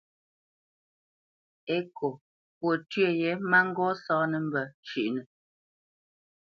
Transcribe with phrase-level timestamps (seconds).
[1.77, 2.07] Ekô
[2.55, 5.21] fwo tyə yě má ŋgó sáánə̄ mbə́ shʉ́ʼnə.